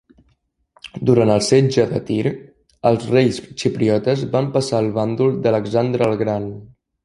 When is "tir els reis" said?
2.07-3.39